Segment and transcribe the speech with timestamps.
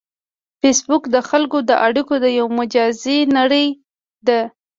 [0.61, 3.67] فېسبوک د خلکو د اړیکو یو مجازی نړۍ
[4.27, 4.39] ده